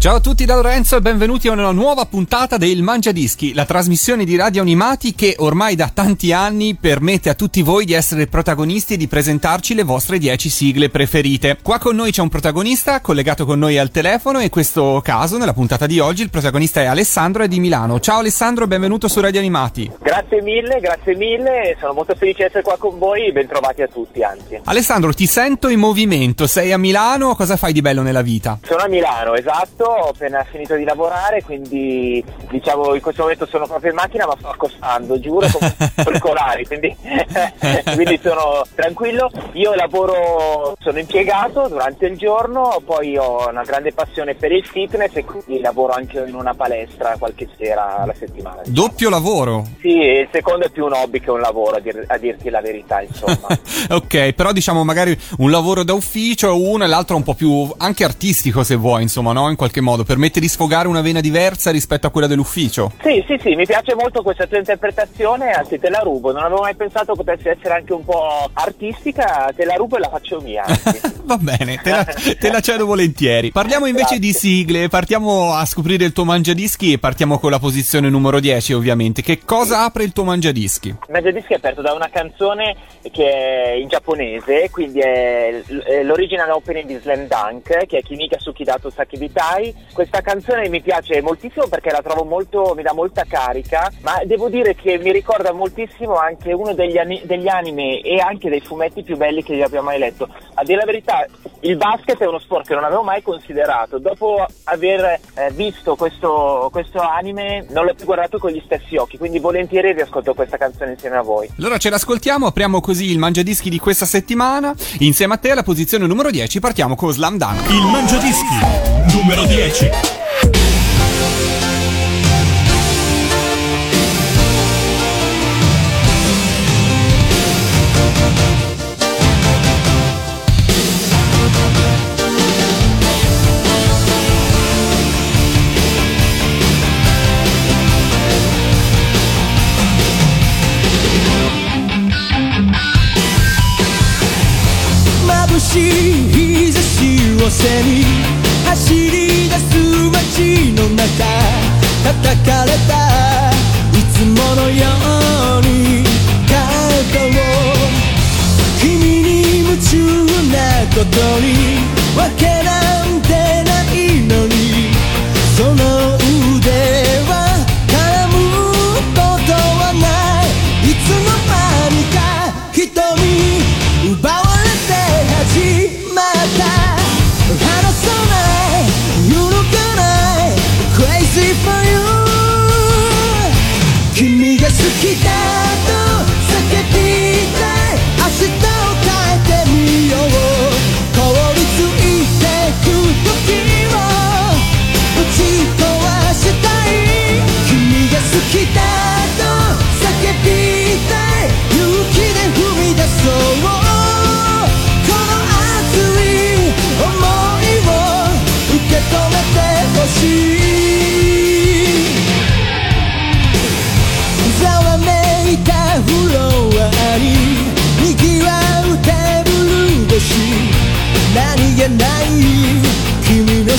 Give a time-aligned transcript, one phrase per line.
[0.00, 3.66] Ciao a tutti da Lorenzo e benvenuti a una nuova puntata del Mangia Dischi, la
[3.66, 8.26] trasmissione di radio animati che ormai da tanti anni permette a tutti voi di essere
[8.26, 11.58] protagonisti e di presentarci le vostre 10 sigle preferite.
[11.62, 15.36] Qua con noi c'è un protagonista collegato con noi al telefono e in questo caso,
[15.36, 18.00] nella puntata di oggi, il protagonista è Alessandro e di Milano.
[18.00, 19.92] Ciao Alessandro, benvenuto su Radio Animati.
[20.00, 23.86] Grazie mille, grazie mille, sono molto felice di essere qua con voi e bentrovati a
[23.86, 24.62] tutti anzi.
[24.64, 28.58] Alessandro, ti sento in movimento, sei a Milano, cosa fai di bello nella vita?
[28.62, 33.66] Sono a Milano, esatto ho appena finito di lavorare, quindi diciamo in questo momento sono
[33.66, 36.94] proprio in macchina ma sto accostando, giuro, con folcolari, quindi,
[37.94, 39.30] quindi sono tranquillo.
[39.52, 45.14] Io lavoro, sono impiegato durante il giorno, poi ho una grande passione per il fitness
[45.14, 48.62] e quindi lavoro anche in una palestra qualche sera alla settimana.
[48.62, 48.86] Diciamo.
[48.86, 49.66] Doppio lavoro?
[49.80, 52.60] Sì, il secondo è più un hobby che un lavoro, a, dir, a dirti la
[52.60, 53.48] verità, insomma.
[53.90, 58.04] ok, però diciamo magari un lavoro da ufficio, uno e l'altro un po' più anche
[58.04, 59.48] artistico se vuoi, insomma, no?
[59.48, 62.92] In qualche modo, permette di sfogare una vena diversa rispetto a quella dell'ufficio.
[63.02, 66.62] Sì, sì, sì, mi piace molto questa tua interpretazione, anzi te la rubo, non avevo
[66.62, 70.64] mai pensato potesse essere anche un po' artistica, te la rubo e la faccio mia.
[71.24, 73.50] Va bene, te la, te la cedo volentieri.
[73.50, 74.20] Parliamo invece Grazie.
[74.20, 78.72] di sigle, partiamo a scoprire il tuo mangiadischi e partiamo con la posizione numero 10
[78.72, 79.22] ovviamente.
[79.22, 80.94] Che cosa apre il tuo mangiadischi?
[81.08, 82.76] Mangiadischi è aperto da una canzone
[83.12, 85.62] che è in giapponese, quindi è
[86.02, 89.69] l'original opening di Slam Dunk, che è Kimika Sukidato Sakibitai.
[89.92, 94.48] Questa canzone mi piace moltissimo perché la trovo molto, mi dà molta carica, ma devo
[94.48, 99.02] dire che mi ricorda moltissimo anche uno degli, ani- degli anime e anche dei fumetti
[99.02, 100.28] più belli che io abbia mai letto.
[100.54, 101.26] A dire la verità,
[101.60, 103.98] il basket è uno sport che non avevo mai considerato.
[103.98, 109.18] Dopo aver eh, visto questo, questo anime, non l'ho più guardato con gli stessi occhi,
[109.18, 111.50] quindi volentieri riascolto questa canzone insieme a voi.
[111.58, 114.74] Allora ce l'ascoltiamo, apriamo così il mangiadischi di questa settimana.
[114.98, 117.68] Insieme a te alla posizione numero 10 partiamo con Slam Dunk.
[117.70, 119.16] Il Mangiadischi.
[119.16, 119.59] Numero 10.
[119.60, 119.90] foguete.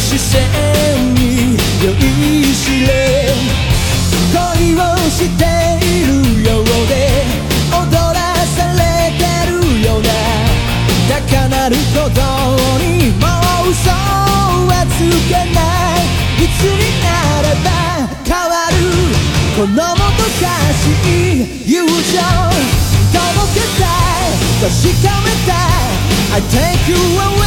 [0.02, 1.92] 視線に酔
[2.42, 3.30] いしれ
[4.34, 4.80] 恋を
[5.10, 5.46] して
[5.86, 7.24] いるようで
[7.72, 8.80] 踊らされ
[9.16, 10.10] てるような
[11.08, 12.61] 高鳴る鼓動
[19.62, 19.94] このもどか
[20.74, 23.22] しい友情届
[23.54, 24.74] けたい確
[25.06, 26.34] かめたい。
[26.34, 27.46] I take you away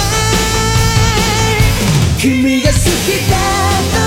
[2.21, 2.79] 君が好き
[3.29, 3.35] だ
[3.99, 4.04] と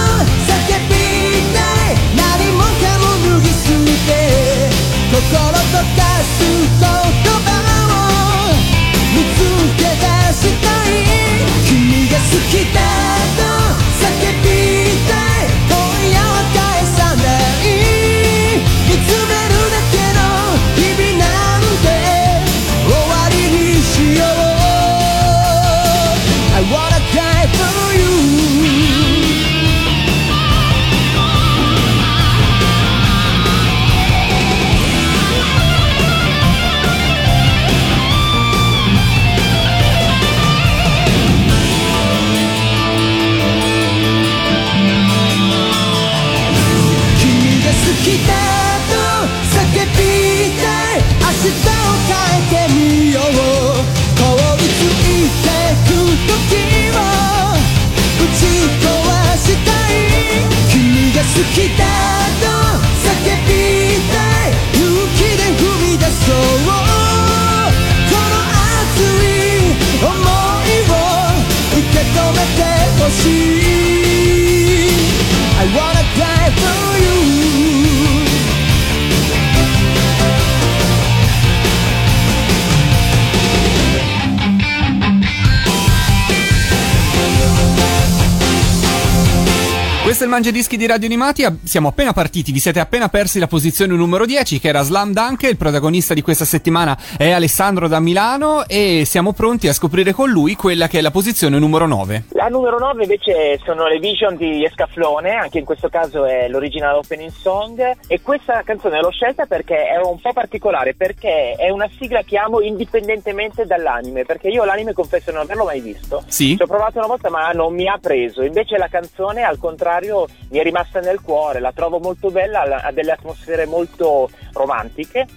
[90.37, 94.59] Mangiadischi di Radio Animati, siamo appena partiti, vi siete appena persi la posizione numero 10
[94.59, 99.33] che era Slam Dunk, il protagonista di questa settimana è Alessandro da Milano e siamo
[99.33, 102.25] pronti a scoprire con lui quella che è la posizione numero 9.
[102.33, 106.97] La numero 9 invece sono le Vision di Escaflone, anche in questo caso è l'original
[106.97, 111.89] opening song e questa canzone l'ho scelta perché è un po' particolare, perché è una
[111.97, 116.23] sigla che amo indipendentemente dall'anime, perché io l'anime confesso non averlo mai visto.
[116.27, 116.55] Sì?
[116.55, 120.26] Ci ho provato una volta ma non mi ha preso, invece la canzone al contrario
[120.49, 125.27] mi è rimasta nel cuore, la trovo molto bella, ha delle atmosfere molto romantiche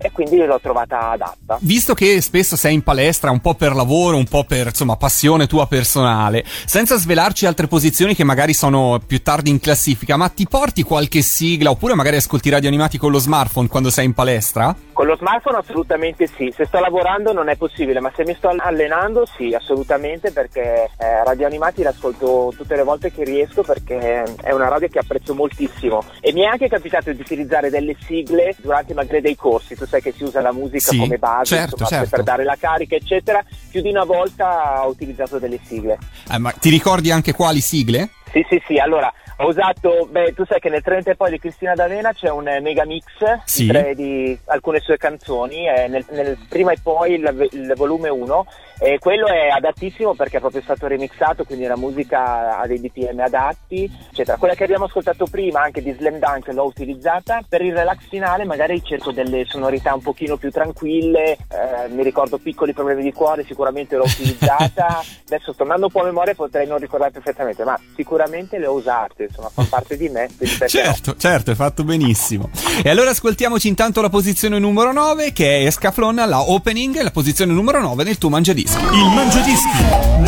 [0.00, 1.58] e quindi l'ho trovata adatta.
[1.60, 5.46] Visto che spesso sei in palestra un po' per lavoro, un po' per insomma passione
[5.46, 10.46] tua personale, senza svelarci altre posizioni che magari sono più tardi in classifica, ma ti
[10.48, 14.74] porti qualche sigla oppure magari ascolti radio animati con lo smartphone quando sei in palestra?
[14.92, 18.48] Con lo smartphone assolutamente sì, se sto lavorando non è possibile, ma se mi sto
[18.48, 24.52] allenando sì, assolutamente perché eh, radio animati l'ascolto tutte le volte che riesco perché è
[24.52, 28.94] una radio che apprezzo moltissimo e mi è anche capitato di utilizzare delle sigle durante
[28.94, 31.88] magari dei corsi, tu sai che si usa la musica Sì, come base certo, insomma,
[32.00, 32.16] certo.
[32.16, 35.98] per dare la carica eccetera, più di una volta ho utilizzato delle sigle.
[36.30, 38.10] Eh, ma ti ricordi anche quali sigle?
[38.32, 41.38] Sì, sì, sì, allora ho usato, beh, tu sai che nel 30 e poi di
[41.38, 43.04] Cristina D'Avena c'è un eh, mega mix
[43.44, 43.66] Sì.
[43.70, 48.46] di, di alcune sue canzoni, eh, nel, nel prima e poi il, il volume 1,
[48.80, 53.20] e quello è adattissimo perché è proprio stato remixato, quindi la musica ha dei BPM
[53.20, 54.38] adatti, eccetera.
[54.38, 58.44] Quella che abbiamo ascoltato prima, anche di Slam Dunk, l'ho utilizzata, per il relax finale
[58.44, 63.44] magari cerco delle sonorità un pochino più tranquille, eh, mi ricordo piccoli problemi di cuore,
[63.44, 68.58] sicuramente l'ho utilizzata, adesso tornando un po' a memoria potrei non ricordare perfettamente, ma sicuramente
[68.58, 70.26] le ho usate, insomma, fanno parte di me?
[70.66, 72.48] Certo, certo, hai fatto benissimo.
[72.82, 77.52] E allora ascoltiamoci intanto la posizione numero 9 che è Escaflon, la opening, la posizione
[77.52, 78.69] numero 9 nel tuo mangiadischi.
[78.92, 79.82] Il Mangiadischi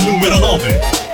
[0.04, 1.11] numero 9.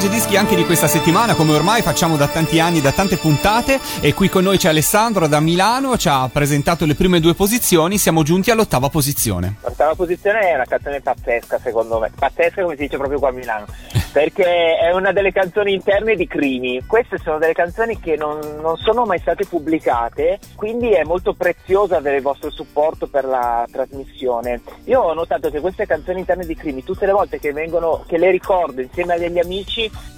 [0.00, 3.78] Mangiadischi anche di questa settimana, come ormai facciamo da tanti anni, da tante puntate.
[4.00, 7.98] E qui con noi c'è Alessandro da Milano, ci ha presentato le prime due posizioni,
[7.98, 9.56] siamo giunti all'ottava posizione.
[9.62, 13.32] L'ottava posizione è una canzone pazzesca secondo me, pazzesca come si dice proprio qua a
[13.32, 13.66] Milano,
[14.10, 16.82] perché è una delle canzoni interne di Crimi.
[16.86, 21.94] Queste sono delle canzoni che non, non sono mai state pubblicate, quindi è molto prezioso
[21.94, 24.62] avere il vostro supporto per la trasmissione.
[24.84, 28.16] Io ho notato che queste canzoni interne di Crimi, tutte le volte che vengono, che
[28.16, 29.38] le ricordo insieme a degli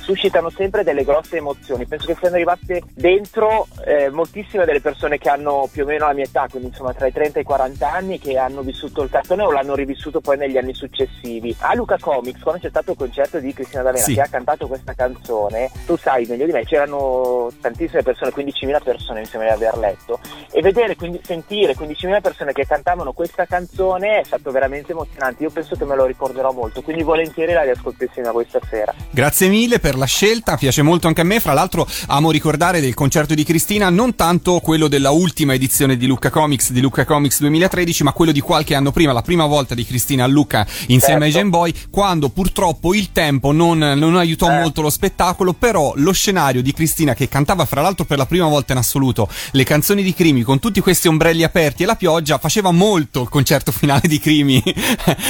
[0.02, 1.86] suscitano sempre delle grosse emozioni.
[1.86, 6.12] Penso che siano rimaste dentro eh, moltissime delle persone che hanno più o meno la
[6.12, 9.10] mia età, quindi insomma tra i 30 e i 40 anni, che hanno vissuto il
[9.10, 11.54] cartone o l'hanno rivissuto poi negli anni successivi.
[11.60, 14.14] A Luca Comics, quando c'è stato il concerto di Cristina D'Avena Sì.
[14.14, 19.20] che ha cantato questa canzone, tu sai meglio di me, c'erano tantissime persone, 15.000 persone
[19.20, 24.18] mi sembra di aver letto, e vedere, quindi sentire 15.000 persone che cantavano questa canzone
[24.20, 25.44] è stato veramente emozionante.
[25.44, 28.92] Io penso che me lo ricorderò molto, quindi volentieri la riascolto insieme a voi stasera.
[29.10, 31.40] Grazie mille per la scelta, piace molto anche a me.
[31.40, 36.06] Fra l'altro, amo ricordare del concerto di Cristina non tanto quello della ultima edizione di
[36.06, 39.74] Lucca Comics, di Lucca Comics 2013, ma quello di qualche anno prima, la prima volta
[39.74, 41.38] di Cristina a Lucca insieme ai Certo.
[41.38, 44.58] Gen Boy, quando purtroppo il tempo non, non aiutò Eh.
[44.58, 48.46] molto lo spettacolo, però lo scenario di Cristina che cantava fra l'altro per la prima
[48.46, 52.38] volta in assoluto le canzoni di Crimi con tutti questi ombrelli aperti e la pioggia
[52.38, 54.62] faceva molto il concerto finale di Crimi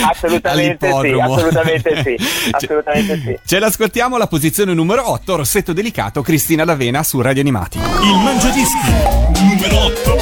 [0.09, 2.17] Assolutamente sì, assolutamente sì,
[2.53, 3.39] assolutamente sì.
[3.45, 7.79] Ce l'ascoltiamo alla posizione numero 8, Rossetto Delicato, Cristina D'Avena su Radio Animati.
[7.79, 8.91] Il Mangiadischi
[9.41, 10.19] numero 8.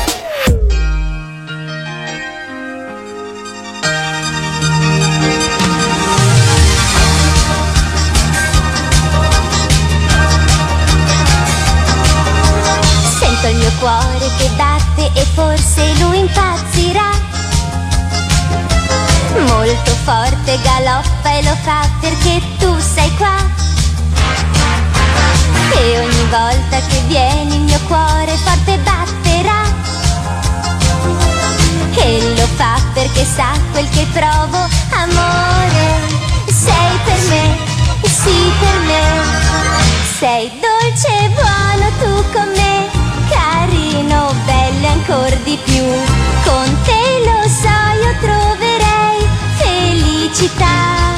[13.18, 17.10] Sento il mio cuore che batte e forse lui impazzirà.
[19.46, 23.59] Molto forte galoppa e lo fa perché tu sei qua.
[25.82, 29.62] E ogni volta che vieni il mio cuore forte batterà.
[31.94, 34.58] E lo fa perché sa quel che provo,
[34.90, 35.88] amore.
[36.48, 37.56] Sei per me,
[38.02, 39.04] sì per me.
[40.18, 42.88] Sei dolce e buono tu con me,
[43.30, 45.84] carino, bello ancora di più.
[46.44, 51.09] Con te lo so, io troverei felicità.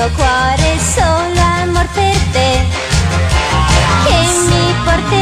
[0.00, 2.64] Mio cuore solo amor per te
[4.04, 5.19] Che mi porterà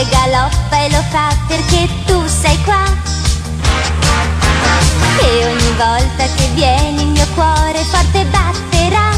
[0.00, 2.84] forte galoppa e lo fa perché tu sei qua.
[5.20, 9.10] E ogni volta che vieni il mio cuore forte batterà.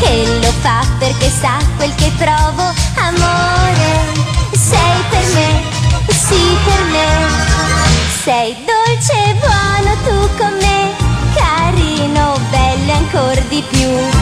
[0.00, 4.16] E lo fa perché sa quel che provo, amore.
[4.52, 5.62] Sei per me,
[6.08, 7.06] sì per me.
[8.22, 10.94] Sei dolce e buono tu con me,
[11.34, 14.17] carino, bello ancora di più.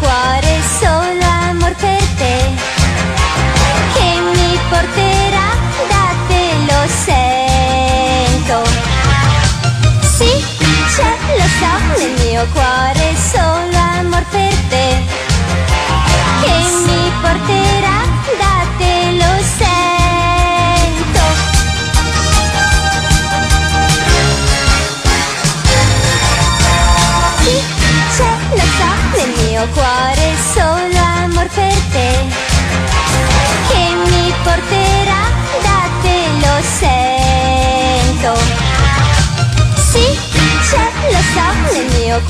[0.00, 2.36] Cuore solo amor per te,
[3.94, 5.09] che mi porterà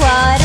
[0.01, 0.40] nel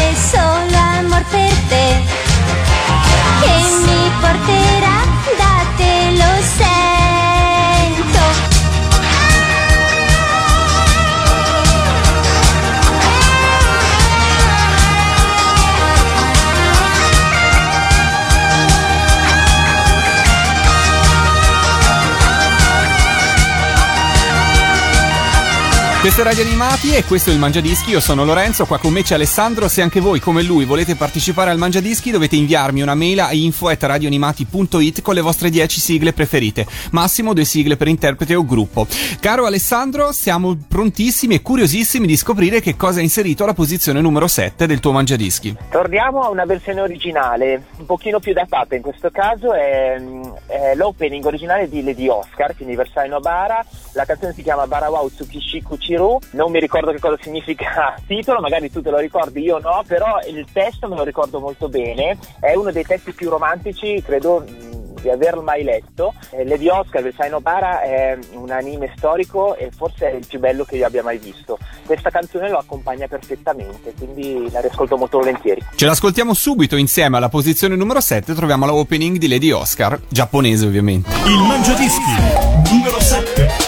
[26.15, 27.89] Questo è Radio Animati e questo è il Mangiadischi.
[27.89, 29.67] Io sono Lorenzo, qua con me c'è Alessandro.
[29.67, 35.01] Se anche voi, come lui, volete partecipare al Mangiadischi, dovete inviarmi una mail a info.radioanimati.it
[35.01, 36.65] con le vostre 10 sigle preferite.
[36.91, 38.88] Massimo due sigle per interprete o gruppo.
[39.19, 44.29] Caro Alessandro, siamo prontissimi e curiosissimi di scoprire che cosa ha inserito alla posizione numero
[44.29, 45.53] 7 del tuo Mangiadischi.
[45.69, 50.01] Torniamo a una versione originale, un pochino più datata in questo caso, è,
[50.45, 53.66] è l'opening originale di Lady Oscar, quindi Versailles Nobara.
[53.92, 58.72] La canzone si chiama Barawau Tsukishiku Chiru, non mi ricordo che cosa significa titolo, magari
[58.72, 62.53] tu te lo ricordi, io no, però il testo me lo ricordo molto bene, è
[62.53, 66.13] uno dei testi più romantici, credo mh, di averlo mai letto.
[66.31, 70.63] Eh, Lady Oscar, Versailles Nobara è un anime storico e forse è il più bello
[70.63, 71.57] che io abbia mai visto.
[71.85, 75.61] Questa canzone lo accompagna perfettamente, quindi la riascolto molto volentieri.
[75.75, 80.65] Ce l'ascoltiamo subito insieme alla posizione numero 7, troviamo la opening di Lady Oscar, giapponese
[80.65, 81.09] ovviamente.
[81.25, 83.64] Il Mangiadischi numero 7.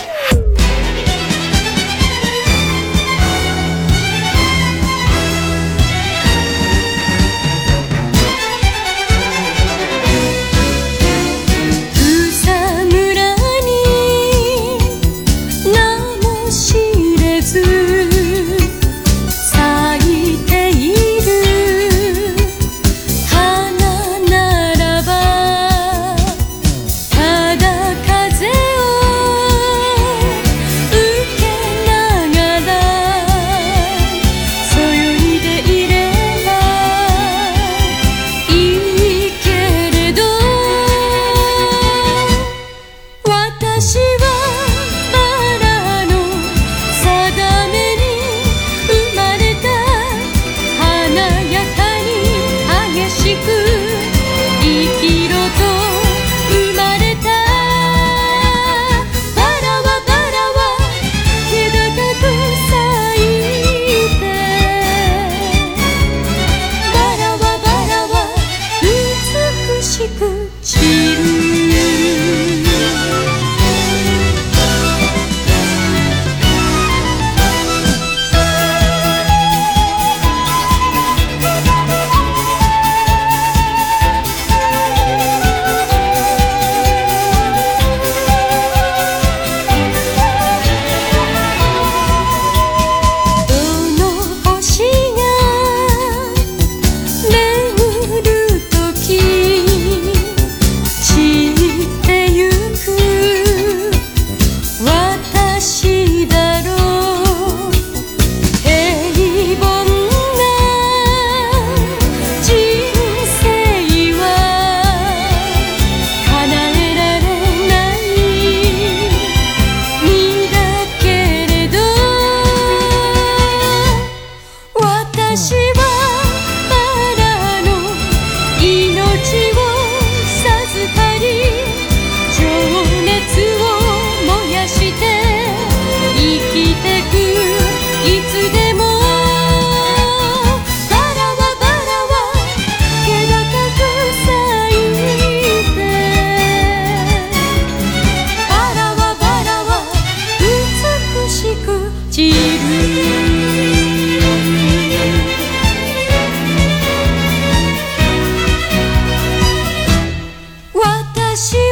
[161.38, 161.67] she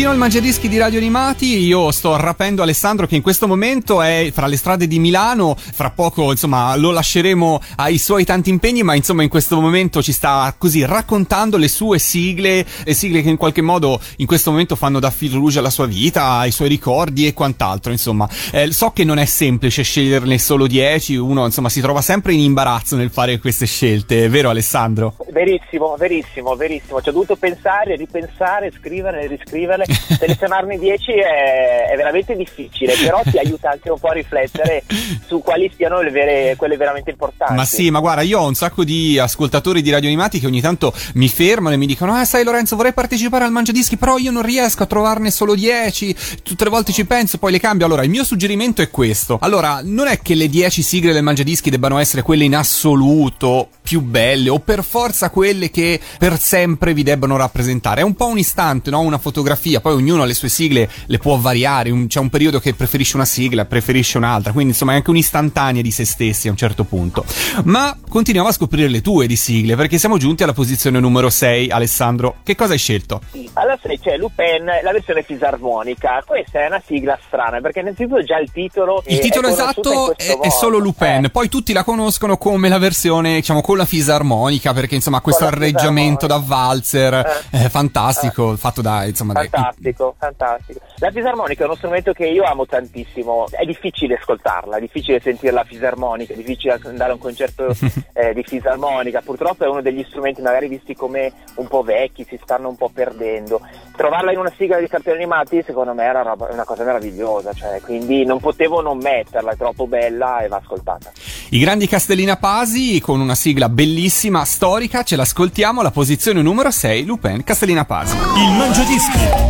[0.00, 4.30] Continua il Mangiadischi di Radio Animati, io sto rapendo Alessandro che in questo momento è
[4.32, 8.94] fra le strade di Milano, fra poco insomma lo lasceremo ai suoi tanti impegni, ma
[8.94, 13.36] insomma in questo momento ci sta così raccontando le sue sigle, le sigle che in
[13.36, 17.26] qualche modo in questo momento fanno da fil rouge alla sua vita, ai suoi ricordi
[17.26, 18.26] e quant'altro, insomma.
[18.52, 22.40] Eh, so che non è semplice sceglierne solo 10, uno insomma si trova sempre in
[22.40, 25.16] imbarazzo nel fare queste scelte, vero Alessandro?
[25.30, 27.02] Verissimo, verissimo, verissimo.
[27.02, 33.38] Ci ho dovuto pensare, ripensare, scrivere, riscrivere selezionarne 10 è, è veramente difficile, però ti
[33.38, 34.84] aiuta anche un po' a riflettere
[35.26, 37.54] su quali siano vere, quelle veramente importanti.
[37.54, 40.60] Ma sì, ma guarda, io ho un sacco di ascoltatori di radio animati che ogni
[40.60, 44.30] tanto mi fermano e mi dicono: Ah, sai, Lorenzo, vorrei partecipare al Mangiadischi, però io
[44.30, 46.16] non riesco a trovarne solo 10.
[46.42, 47.86] Tutte le volte ci penso, poi le cambio.
[47.86, 49.38] Allora, il mio suggerimento è questo.
[49.40, 54.00] Allora, non è che le 10 sigle del Mangiadischi debbano essere quelle in assoluto più
[54.00, 58.00] belle o per forza quelle che per sempre vi debbano rappresentare.
[58.00, 59.00] È un po' un istante, no?
[59.00, 61.90] Una fotografia, poi ognuno ha le sue sigle, le può variare.
[61.90, 65.82] Un- c'è un periodo che preferisce una sigla, preferisce un'altra, quindi insomma è anche un'istantanea
[65.82, 67.24] di se stessi a un certo punto.
[67.64, 71.70] Ma continuiamo a scoprire le tue di sigle perché siamo giunti alla posizione numero 6.
[71.70, 73.20] Alessandro, che cosa hai scelto?
[73.52, 76.22] Alla 6 c'è Lupin, la versione fisarmonica.
[76.26, 80.16] Questa è una sigla strana perché innanzitutto già il titolo Il è- titolo è esatto
[80.16, 80.78] è, è solo.
[80.80, 85.20] Lupin, Eh, poi tutti la conoscono come la versione, diciamo, con la fisarmonica, perché insomma
[85.20, 87.64] questo arreggiamento da valzer, Eh.
[87.64, 90.80] eh, fantastico, fatto da, insomma, dai, Fantastico, fantastico.
[90.96, 93.46] La fisarmonica è uno strumento che io amo tantissimo.
[93.50, 97.74] È difficile ascoltarla, è difficile sentire la fisarmonica, è difficile andare a un concerto
[98.12, 99.20] eh, di fisarmonica.
[99.20, 102.90] Purtroppo è uno degli strumenti magari visti come un po' vecchi, si stanno un po'
[102.92, 103.60] perdendo.
[103.96, 108.24] Trovarla in una sigla di cartoni animati secondo me era una, cosa meravigliosa, cioè, quindi
[108.24, 111.10] non potevo non metterla, è troppo bella e va ascoltata.
[111.50, 117.04] I grandi Castellina Pasi con una sigla bellissima, storica, ce l'ascoltiamo, la posizione numero 6,
[117.04, 118.16] Lupin, Castellina Pasi.
[118.16, 119.49] Il Mangiadischi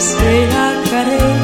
[0.00, 1.35] se la carezza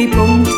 [0.00, 0.50] i ponti,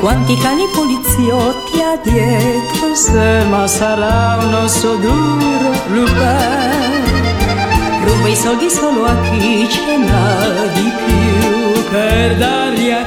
[0.00, 6.96] Quanti cani poliziotti ha dietro se Ma sarà un osso duro, Lupin.
[8.04, 13.04] Ruba i soldi solo a chi ce n'ha di più Per darli a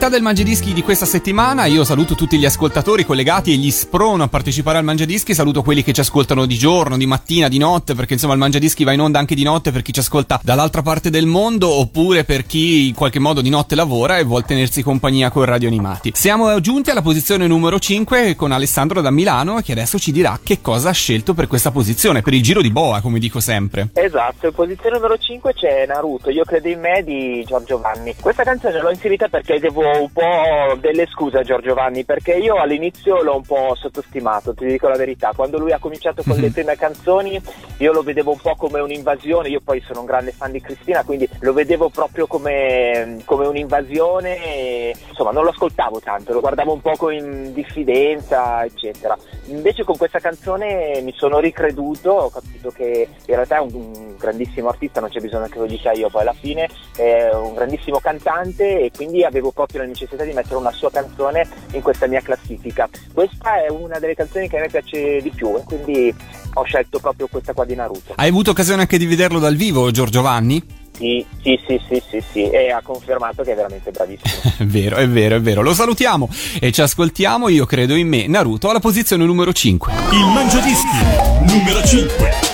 [0.00, 1.66] metà del Mangiadischi di questa settimana.
[1.66, 5.34] Io saluto tutti gli ascoltatori collegati e gli sprono a partecipare al Mangiadischi.
[5.34, 8.82] Saluto quelli che ci ascoltano di giorno, di mattina, di notte, perché insomma il Mangiadischi
[8.82, 12.24] va in onda anche di notte per chi ci ascolta dall'altra parte del mondo, oppure
[12.24, 16.12] per chi in qualche modo di notte lavora e vuol tenersi compagnia con Radio Animati.
[16.14, 20.62] Siamo giunti alla posizione numero 5 con Alessandro da Milano, che adesso ci dirà che
[20.62, 23.90] cosa ha scelto per questa posizione, per il giro di boa, come dico sempre.
[23.92, 28.14] Esatto, in posizione numero 5 c'è Naruto, Io credo in me di Giorgio Vanni.
[28.18, 29.58] Questa canzone l'ho inserita perché
[29.98, 34.66] un po' delle scuse a Giorgio Vanni perché io all'inizio l'ho un po' sottostimato, ti
[34.66, 35.32] dico la verità.
[35.34, 37.40] Quando lui ha cominciato con le prime canzoni
[37.78, 41.02] io lo vedevo un po' come un'invasione, io poi sono un grande fan di Cristina,
[41.04, 46.72] quindi lo vedevo proprio come, come un'invasione, e, insomma non lo ascoltavo tanto, lo guardavo
[46.72, 49.16] un po' in diffidenza, eccetera.
[49.46, 54.16] Invece con questa canzone mi sono ricreduto, ho capito che in realtà è un, un
[54.18, 57.98] grandissimo artista, non c'è bisogno che lo dica io poi alla fine, è un grandissimo
[57.98, 62.20] cantante e quindi avevo proprio la necessità di mettere una sua canzone in questa mia
[62.20, 62.88] classifica.
[63.12, 66.14] Questa è una delle canzoni che a me piace di più e quindi
[66.54, 68.14] ho scelto proprio questa qua di Naruto.
[68.16, 70.78] Hai avuto occasione anche di vederlo dal vivo, Giorgio Vanni?
[70.96, 74.52] Sì, sì, sì, sì, sì, sì, e ha confermato che è veramente bravissimo.
[74.58, 75.62] È vero, è vero, è vero.
[75.62, 76.28] Lo salutiamo
[76.60, 77.48] e ci ascoltiamo.
[77.48, 79.92] Io credo in me, Naruto, alla posizione numero 5.
[80.12, 80.98] Il Mangiadischi
[81.46, 82.49] numero 5.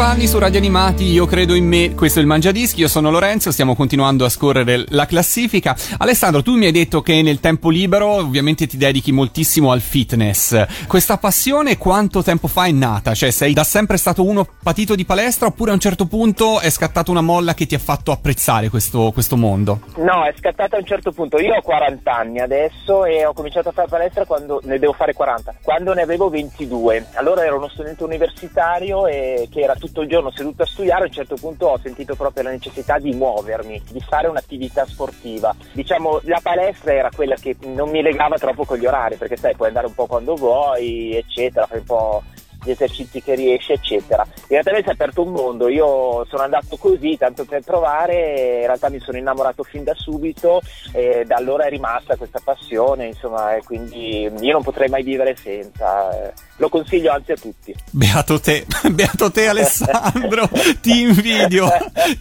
[0.00, 2.88] Me Giorgio Vanni su Radio Animati, io credo in me, questo è il Mangiadischi, io
[2.88, 5.76] sono Lorenzo, stiamo continuando a scorrere la classifica.
[5.98, 10.86] Alessandro, tu mi hai detto che nel tempo libero ovviamente ti dedichi moltissimo al fitness.
[10.86, 13.12] Questa passione quanto tempo fa è nata?
[13.12, 16.70] Cioè sei da sempre stato uno patito di palestra oppure a un certo punto è
[16.70, 19.80] scattata una molla che ti ha fatto apprezzare questo, questo mondo?
[19.96, 21.38] No, è scattata a un certo punto.
[21.38, 25.12] Io ho 40 anni adesso e ho cominciato a fare palestra quando ne devo fare
[25.12, 27.06] 40, quando ne avevo 22.
[27.14, 31.02] Allora ero uno studente universitario e che era tutto il giorno seduto a studiare.
[31.02, 35.54] A un certo punto ho sentito proprio la necessità di muovermi, di fare un'attività sportiva.
[35.72, 39.56] Diciamo, la palestra era quella che non mi legava troppo con gli orari, perché sai,
[39.56, 42.22] puoi andare un po' quando vuoi, eccetera, fai un po'
[42.64, 44.24] gli esercizi che riesce, eccetera.
[44.26, 48.58] In realtà mi si è aperto un mondo, io sono andato così tanto per provare,
[48.60, 50.60] in realtà mi sono innamorato fin da subito
[50.92, 55.36] e da allora è rimasta questa passione, insomma, e quindi io non potrei mai vivere
[55.36, 56.10] senza.
[56.28, 57.74] eh, Lo consiglio anzi a tutti.
[57.90, 60.48] Beato te, beato te Alessandro,
[60.82, 61.68] ti invidio,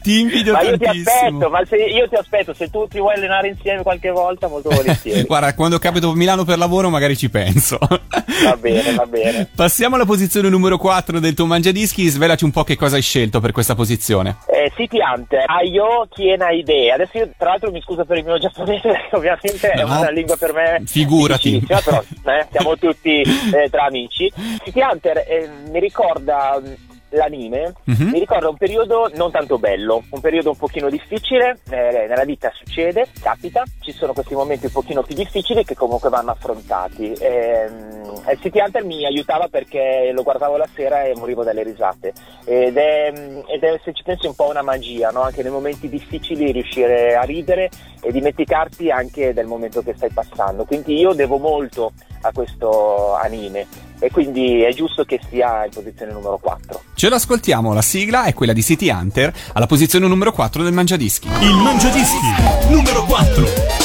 [0.02, 1.12] ti invidio ma io ti tantissimo.
[1.16, 4.70] aspetto, ma se io ti aspetto, se tu ti vuoi allenare insieme qualche volta, molto
[4.74, 5.24] volentieri.
[5.24, 7.78] Guarda, quando capito Milano per lavoro magari ci penso.
[7.80, 9.50] va bene, va bene.
[9.54, 13.40] Passiamo alla posizione numero 4 del tuo mangiadischi, svelaci un po' che cosa hai scelto
[13.40, 14.38] per questa posizione.
[14.48, 16.94] Eh, City Hunter, Ayo Kiena Idea.
[16.96, 20.10] Adesso io tra l'altro mi scuso per il mio giapponese, perché ovviamente è No, una
[20.12, 21.64] lingua per me figurati.
[21.66, 24.32] però eh, siamo tutti eh, tra amici.
[24.64, 26.76] City Hunter eh, mi ricorda mh,
[27.10, 28.10] l'anime, Mhm.
[28.10, 32.52] mi ricorda un periodo non tanto bello, un periodo un pochino difficile, eh, nella vita
[32.54, 37.14] succede, capita, ci sono questi momenti un pochino più difficili che comunque vanno affrontati.
[37.20, 42.14] Ehm, e City Hunter mi aiutava perché lo guardavo la sera e morivo dalle risate
[42.46, 43.12] ed è,
[43.48, 45.22] ed è, se ci pensi un po' una magia, no?
[45.22, 47.70] anche nei momenti difficili riuscire a ridere
[48.02, 50.66] e dimenticarti anche del momento che stai passando.
[50.66, 51.92] Quindi io devo molto
[52.22, 53.66] a questo anime
[54.00, 56.82] e quindi è giusto che sia in posizione numero 4.
[56.96, 61.28] Ce l'ascoltiamo, la sigla è quella di City Hunter alla posizione numero 4 del mangiadischi.
[61.42, 63.79] Il Mangiadischi numero 4.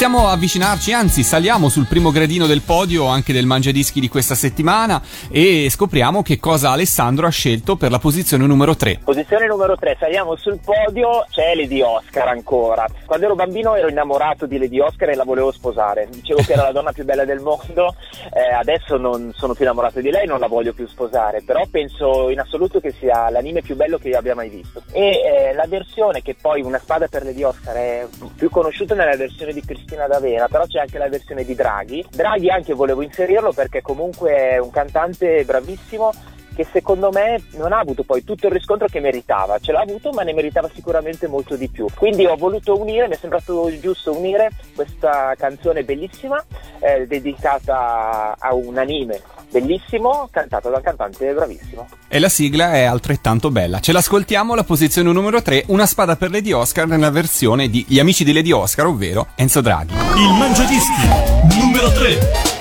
[0.00, 4.34] Iniziamo a avvicinarci, anzi saliamo sul primo gradino del podio anche del Mangiadischi di questa
[4.34, 9.00] settimana e scopriamo che cosa Alessandro ha scelto per la posizione numero 3.
[9.04, 12.86] Posizione numero 3, saliamo sul podio, c'è Lady Oscar ancora.
[13.04, 16.08] Quando ero bambino ero innamorato di Lady Oscar e la volevo sposare.
[16.10, 17.94] Dicevo che era la donna più bella del mondo,
[18.32, 22.30] eh, adesso non sono più innamorato di lei, non la voglio più sposare, però penso
[22.30, 24.82] in assoluto che sia l'anime più bello che io abbia mai visto.
[24.92, 29.14] E eh, la versione che poi Una spada per Lady Oscar è più conosciuta nella
[29.14, 29.60] versione di
[29.90, 32.06] Cristina D'Avena, però c'è anche la versione di Draghi.
[32.10, 36.12] Draghi anche volevo inserirlo perché comunque è un cantante bravissimo
[36.54, 40.10] che secondo me non ha avuto poi tutto il riscontro che meritava, ce l'ha avuto
[40.10, 41.86] ma ne meritava sicuramente molto di più.
[41.96, 46.42] Quindi ho voluto unire, mi è sembrato giusto unire questa canzone bellissima
[46.78, 49.20] eh, dedicata a un anime
[49.50, 51.88] bellissimo cantato da un cantante bravissimo.
[52.08, 53.80] E la sigla è altrettanto bella.
[53.80, 57.98] Ce l'ascoltiamo alla posizione numero 3, Una spada per Lady Oscar nella versione di Gli
[57.98, 59.94] amici di Lady Oscar, ovvero Enzo Draghi.
[59.94, 62.58] Il Mangiadischi numero 3.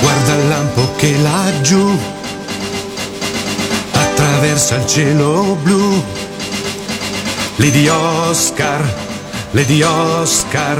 [0.00, 1.98] Guarda il lampo che laggiù
[3.92, 6.25] attraversa il cielo blu.
[7.58, 8.84] Lady Oscar,
[9.52, 10.78] Lady Oscar,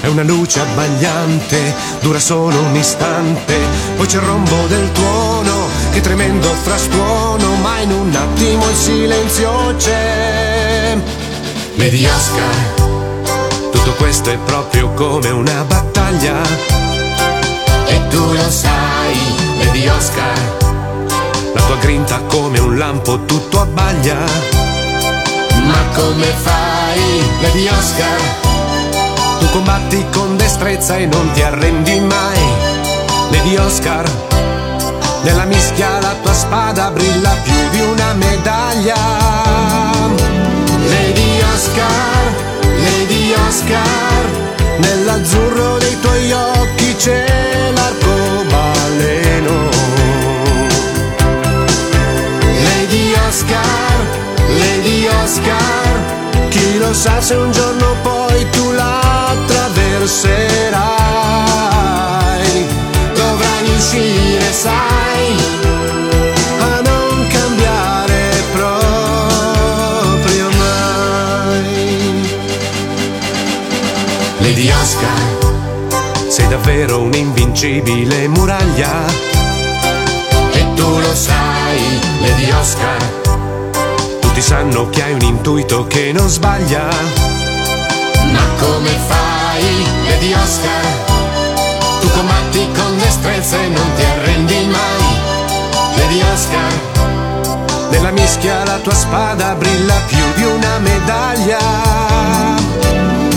[0.00, 3.54] è una luce abbagliante, dura solo un istante.
[3.94, 9.74] Poi c'è il rombo del tuono, che tremendo frastuono, ma in un attimo il silenzio
[9.76, 10.96] c'è.
[11.74, 12.54] Lady Oscar,
[13.70, 16.40] tutto questo è proprio come una battaglia.
[17.86, 19.16] E tu lo sai,
[19.58, 20.56] Lady Oscar
[21.54, 24.57] La tua grinta come un lampo tutto abbaglia
[25.68, 28.20] Ma come fai, Lady Oscar?
[29.38, 32.40] Tu combatti con destrezza e non ti arrendi mai
[33.30, 34.04] Lady Oscar
[35.22, 38.96] Nella mischia la tua spada brilla più di una medaglia
[40.88, 44.24] Lady Oscar, Lady Oscar
[44.78, 47.47] Nell'azzurro dei tuoi occhi c'è
[55.28, 60.78] Lady Oscar Chi lo sa se un giorno poi tu la attraverserai
[63.14, 65.36] Dovrai riuscire, sai
[66.60, 71.76] A non cambiare proprio mai
[74.38, 75.28] Lady Oscar,
[76.28, 79.04] sei davvero un'invincibile muraglia.
[80.52, 83.17] E tu lo sai, Lady Oscar.
[84.38, 86.86] Tutti sanno che hai un intuito che non sbaglia.
[88.30, 90.84] Ma come fai, Lady Oscar?
[92.00, 95.16] Tu combatti con destrezza e non ti arrendi mai.
[95.96, 96.72] Lady Oscar,
[97.90, 101.58] nella mischia la tua spada brilla più di una medaglia.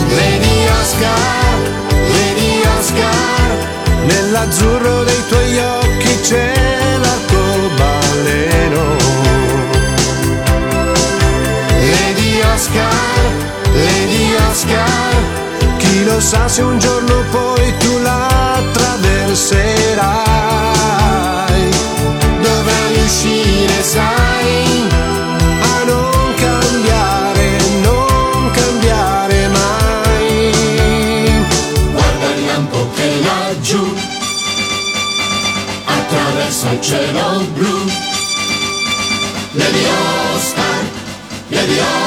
[0.07, 1.57] Lady Oscar,
[2.13, 3.57] Lady Oscar,
[4.05, 6.53] nell'azzurro dei tuoi occhi c'è
[7.01, 9.00] l'arcobaleno.
[12.61, 13.21] Oscar,
[13.73, 15.15] Lady Oscar,
[15.77, 20.11] chi lo sa se un giorno poi tu la attraverserai.
[22.39, 24.87] Dovrai riuscire, sai,
[25.73, 30.53] a non cambiare, non cambiare mai.
[31.91, 33.95] Guarda il lampo che laggiù
[35.83, 37.89] attraversa il cielo blu.
[39.53, 39.83] Lady
[40.35, 40.83] Oscar,
[41.49, 42.00] Lady Oscar,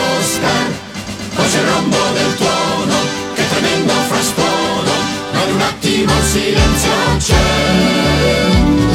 [6.12, 7.34] il silenzio c'è.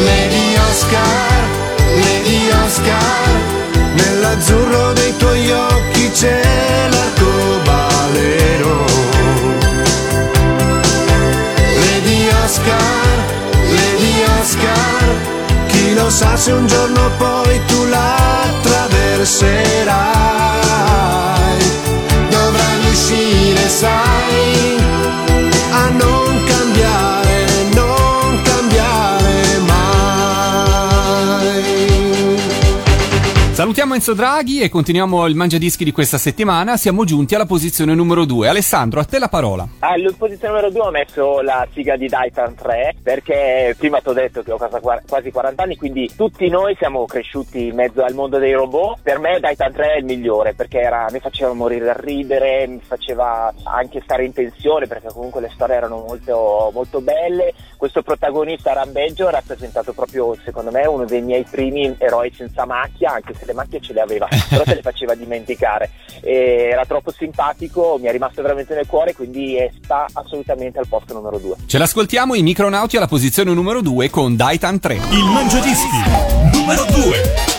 [0.03, 1.43] Lady Oscar,
[1.95, 3.27] Lady Oscar,
[3.93, 6.41] nell'azzurro dei tuoi occhi c'è
[6.89, 8.85] l'arcobaleno.
[11.85, 13.17] Lady Oscar,
[13.69, 15.03] Lady Oscar,
[15.67, 19.97] chi lo sa se un giorno poi tu la attraverserai.
[22.29, 24.77] Dovrai riuscire, sai,
[25.71, 26.68] a non cambiare,
[33.59, 36.77] Salutiamo Enzo Draghi e continuiamo il mangiadischi di questa settimana.
[36.77, 38.47] Siamo giunti alla posizione numero 2.
[38.47, 39.67] Alessandro, a te la parola.
[39.79, 44.13] Alla posizione numero 2 ho messo la sigla di Daitan 3 perché prima ti ho
[44.13, 48.13] detto che ho quasi quasi 40 anni, quindi tutti noi siamo cresciuti in mezzo al
[48.13, 48.99] mondo dei robot.
[49.03, 52.79] Per me Daitan 3 è il migliore perché era, mi faceva morire da ridere, mi
[52.81, 57.53] faceva anche stare in tensione perché comunque le storie erano molto, molto belle.
[57.75, 63.11] Questo protagonista Rambeggio ha rappresentato proprio, secondo me, uno dei miei primi eroi senza macchia,
[63.11, 65.91] anche se le macchie ce le aveva, però se le faceva dimenticare.
[66.21, 71.13] E era troppo simpatico, mi è rimasto veramente nel cuore, quindi sta assolutamente al posto
[71.13, 71.55] numero 2.
[71.65, 74.93] Ce l'ascoltiamo i micronauti alla posizione numero 2 con Daitan 3.
[74.93, 75.97] Il Mangiadischi
[76.53, 77.58] numero 2.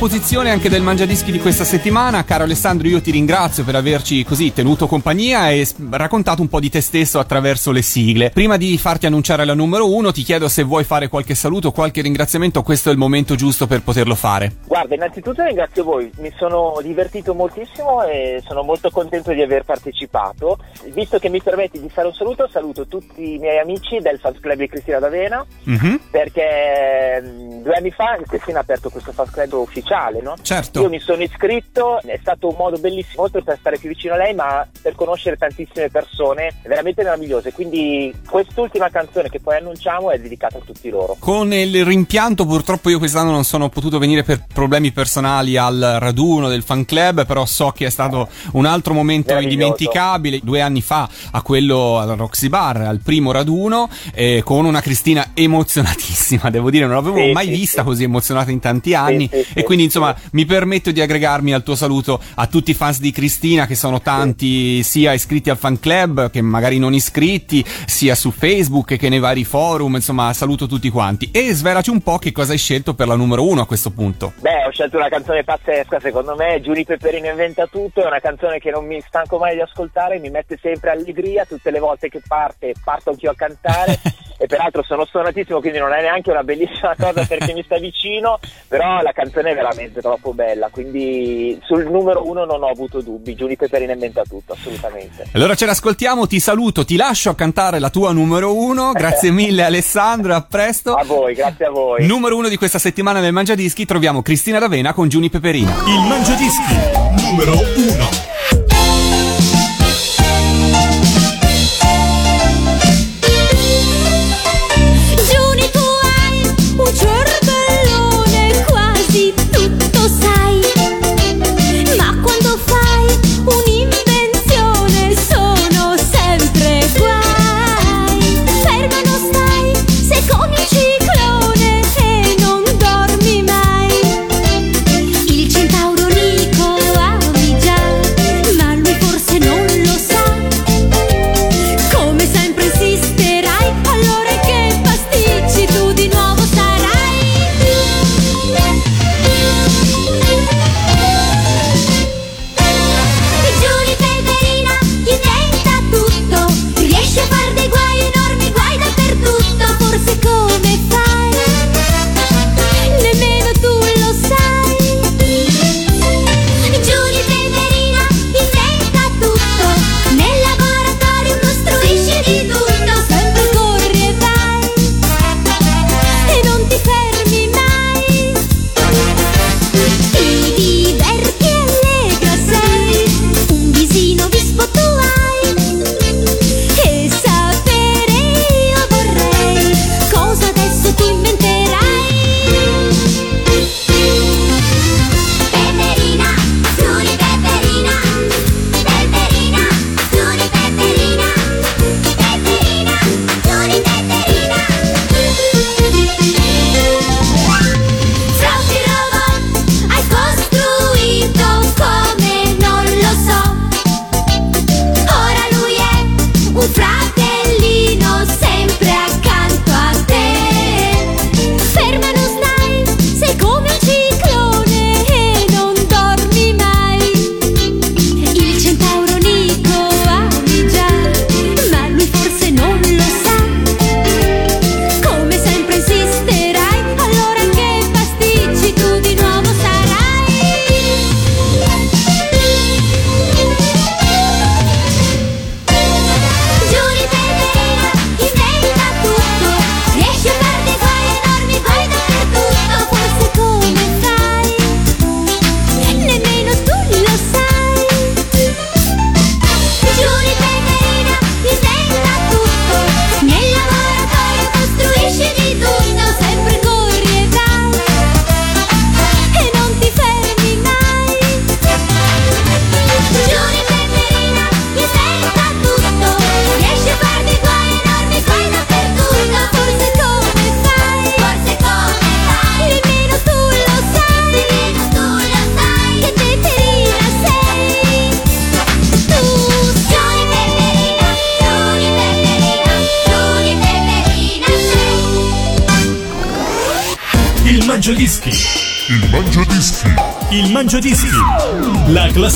[0.00, 2.24] Posizione anche del Mangiadischi di questa settimana.
[2.24, 6.70] Caro Alessandro, io ti ringrazio per averci così tenuto compagnia e raccontato un po' di
[6.70, 8.30] te stesso attraverso le sigle.
[8.30, 12.00] Prima di farti annunciare la numero uno, ti chiedo se vuoi fare qualche saluto, qualche
[12.00, 12.62] ringraziamento.
[12.62, 14.56] Questo è il momento giusto per poterlo fare.
[14.66, 20.56] Guarda, innanzitutto ringrazio voi, mi sono divertito moltissimo e sono molto contento di aver partecipato.
[20.94, 24.40] Visto che mi permetti di fare un saluto, saluto tutti i miei amici del Fans
[24.40, 26.00] Club di Cristina D'Avena Mhm.
[26.10, 29.88] perché mh, due anni fa Cristina ha aperto questo Fans Club ufficiale,
[30.22, 30.36] no?
[30.40, 30.82] Certo.
[30.82, 34.16] Io mi sono iscritto, è stato un modo bellissimo, oltre per stare più vicino a
[34.16, 37.52] lei, ma per conoscere tantissime persone veramente meravigliose.
[37.52, 41.16] Quindi quest'ultima canzone che poi annunciamo è dedicata a tutti loro.
[41.18, 46.48] Con il rimpianto, purtroppo io quest'anno non sono potuto venire per problemi personali al raduno
[46.48, 50.40] del fan club, però so che è stato un altro momento indimenticabile.
[50.42, 55.30] Due anni fa a quello al Roxy Bar, al primo raduno, eh, con una Cristina
[55.34, 57.86] emozionatissima, devo dire, non l'avevo Sì, mai sì, vista sì.
[57.86, 59.84] così emozionata in tanti anni e quindi sì.
[59.84, 63.74] insomma mi permetto di aggregarmi al tuo saluto a tutti i fans di Cristina che
[63.74, 69.08] sono tanti sia iscritti al fan club che magari non iscritti, sia su Facebook che
[69.08, 71.30] nei vari forum, insomma saluto tutti quanti.
[71.32, 74.32] E svelaci un po' che cosa hai scelto per la numero uno a questo punto.
[74.40, 78.58] Beh, ho scelto una canzone pazzesca, secondo me, Giuni Peperino inventa tutto, è una canzone
[78.58, 82.20] che non mi stanco mai di ascoltare, mi mette sempre allegria tutte le volte che
[82.26, 83.98] parte, parto anch'io a cantare.
[84.42, 88.38] E peraltro sono suonatissimo, quindi non è neanche una bellissima cosa perché mi sta vicino,
[88.68, 89.69] però la canzone è veramente
[90.00, 95.26] troppo bella, quindi sul numero uno non ho avuto dubbi, Giuni Peperino inventa tutto, assolutamente.
[95.32, 99.62] Allora ce l'ascoltiamo, ti saluto, ti lascio a cantare la tua numero uno, grazie mille
[99.62, 100.94] Alessandro, a presto.
[100.94, 102.06] A voi, grazie a voi.
[102.06, 105.70] Numero uno di questa settimana nel Mangiadischi troviamo Cristina D'Avena con Giuni Peperina.
[105.86, 106.74] Il Mangiadischi
[107.22, 108.79] numero 1.